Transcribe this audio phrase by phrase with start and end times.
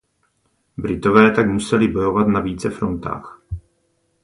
[0.77, 3.41] Britové tak museli bojovat na více frontách.